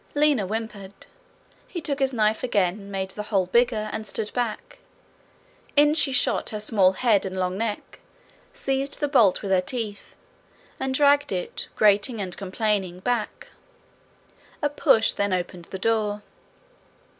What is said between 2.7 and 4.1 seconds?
made the hole bigger, and